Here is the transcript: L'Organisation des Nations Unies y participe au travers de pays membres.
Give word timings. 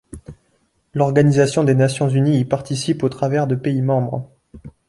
L'Organisation 0.95 1.63
des 1.63 1.75
Nations 1.75 2.09
Unies 2.09 2.39
y 2.39 2.45
participe 2.45 3.03
au 3.03 3.09
travers 3.09 3.45
de 3.45 3.53
pays 3.53 3.83
membres. 3.83 4.31